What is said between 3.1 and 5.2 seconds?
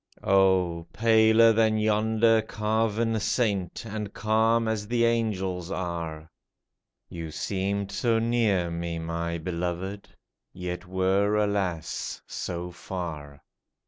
saint, And calm as the